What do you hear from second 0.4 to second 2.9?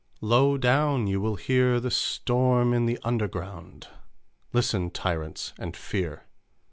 down you will hear The storm in